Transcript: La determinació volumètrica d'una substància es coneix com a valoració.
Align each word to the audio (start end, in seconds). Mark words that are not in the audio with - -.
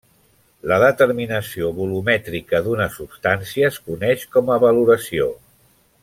La 0.69 0.77
determinació 0.83 1.67
volumètrica 1.81 2.63
d'una 2.67 2.87
substància 2.97 3.69
es 3.73 3.77
coneix 3.91 4.25
com 4.37 4.49
a 4.55 4.61
valoració. 4.69 5.29